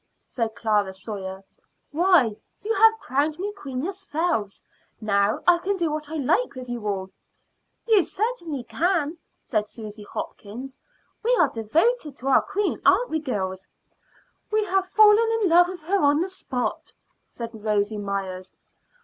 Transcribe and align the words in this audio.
said 0.25 0.55
Clara 0.55 0.93
Sawyer. 0.95 1.43
"Why, 1.91 2.35
you 2.63 2.73
have 2.73 2.97
crowned 2.99 3.37
me 3.37 3.53
queen 3.55 3.83
yourselves. 3.83 4.63
Now 4.99 5.43
I 5.45 5.59
can 5.59 5.77
do 5.77 5.91
what 5.91 6.09
I 6.09 6.15
like 6.15 6.55
with 6.55 6.67
you 6.67 6.87
all." 6.87 7.11
"You 7.87 8.01
certainly 8.03 8.63
can," 8.63 9.19
said 9.43 9.69
Susy 9.69 10.01
Hopkins. 10.09 10.79
"We 11.21 11.35
are 11.35 11.49
devoted 11.49 12.17
to 12.17 12.29
our 12.29 12.41
queen, 12.41 12.81
aren't 12.83 13.11
we, 13.11 13.19
girls?" 13.19 13.67
"We 14.49 14.63
have 14.63 14.87
fallen 14.87 15.29
in 15.39 15.47
love 15.49 15.67
with 15.67 15.81
her 15.81 16.01
on 16.01 16.19
the 16.19 16.29
spot," 16.29 16.93
said 17.27 17.63
Rosy 17.63 17.99
Myers. 17.99 18.55